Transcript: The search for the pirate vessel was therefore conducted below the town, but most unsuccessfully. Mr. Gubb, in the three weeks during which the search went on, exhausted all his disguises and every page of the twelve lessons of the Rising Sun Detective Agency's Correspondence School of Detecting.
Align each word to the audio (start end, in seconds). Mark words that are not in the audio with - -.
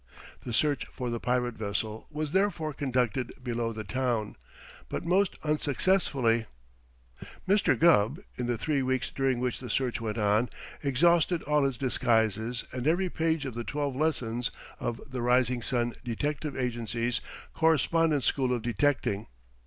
The 0.43 0.51
search 0.51 0.87
for 0.87 1.11
the 1.11 1.19
pirate 1.19 1.53
vessel 1.53 2.07
was 2.09 2.31
therefore 2.31 2.73
conducted 2.73 3.31
below 3.43 3.71
the 3.71 3.83
town, 3.83 4.35
but 4.89 5.05
most 5.05 5.35
unsuccessfully. 5.43 6.47
Mr. 7.47 7.77
Gubb, 7.77 8.19
in 8.35 8.47
the 8.47 8.57
three 8.57 8.81
weeks 8.81 9.11
during 9.11 9.39
which 9.39 9.59
the 9.59 9.69
search 9.69 10.01
went 10.01 10.17
on, 10.17 10.49
exhausted 10.83 11.43
all 11.43 11.65
his 11.65 11.77
disguises 11.77 12.63
and 12.71 12.87
every 12.87 13.11
page 13.11 13.45
of 13.45 13.53
the 13.53 13.63
twelve 13.63 13.95
lessons 13.95 14.49
of 14.79 14.99
the 15.07 15.21
Rising 15.21 15.61
Sun 15.61 15.93
Detective 16.03 16.57
Agency's 16.57 17.21
Correspondence 17.53 18.25
School 18.25 18.51
of 18.53 18.63
Detecting. 18.63 19.27